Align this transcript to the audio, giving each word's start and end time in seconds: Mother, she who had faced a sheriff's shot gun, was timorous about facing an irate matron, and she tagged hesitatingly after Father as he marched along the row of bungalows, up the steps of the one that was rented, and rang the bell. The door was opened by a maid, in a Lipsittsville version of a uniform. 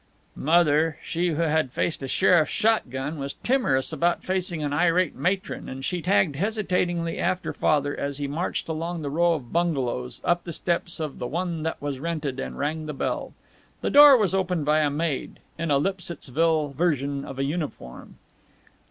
Mother, 0.35 0.97
she 1.03 1.27
who 1.27 1.43
had 1.43 1.71
faced 1.71 2.01
a 2.01 2.07
sheriff's 2.07 2.51
shot 2.51 2.89
gun, 2.89 3.19
was 3.19 3.33
timorous 3.43 3.93
about 3.93 4.23
facing 4.23 4.63
an 4.63 4.73
irate 4.73 5.13
matron, 5.13 5.69
and 5.69 5.85
she 5.85 6.01
tagged 6.01 6.35
hesitatingly 6.37 7.19
after 7.19 7.53
Father 7.53 7.95
as 7.95 8.17
he 8.17 8.27
marched 8.27 8.67
along 8.67 9.03
the 9.03 9.11
row 9.11 9.33
of 9.33 9.53
bungalows, 9.53 10.19
up 10.23 10.43
the 10.43 10.53
steps 10.53 10.99
of 10.99 11.19
the 11.19 11.27
one 11.27 11.61
that 11.61 11.79
was 11.79 11.99
rented, 11.99 12.39
and 12.39 12.57
rang 12.57 12.87
the 12.87 12.95
bell. 12.95 13.33
The 13.81 13.91
door 13.91 14.17
was 14.17 14.33
opened 14.33 14.65
by 14.65 14.79
a 14.79 14.89
maid, 14.89 15.37
in 15.59 15.69
a 15.69 15.77
Lipsittsville 15.79 16.73
version 16.73 17.23
of 17.23 17.37
a 17.37 17.43
uniform. 17.43 18.15